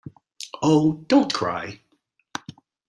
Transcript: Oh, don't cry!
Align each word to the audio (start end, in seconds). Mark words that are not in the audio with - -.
Oh, 0.63 1.05
don't 1.05 1.31
cry! 1.31 1.79